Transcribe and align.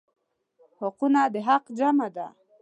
حقونه 0.79 1.21
د 1.33 1.35
حق 1.47 1.63
جمع 1.77 2.07
ده. 2.15 2.27